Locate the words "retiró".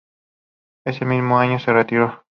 1.71-2.23